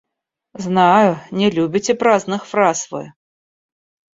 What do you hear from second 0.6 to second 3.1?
Знаю, не любите праздных фраз вы.